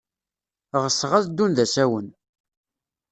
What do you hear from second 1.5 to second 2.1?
d asawen.